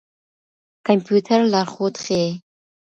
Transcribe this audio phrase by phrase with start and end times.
[0.87, 2.29] کمپيوټر لارښود ښيي.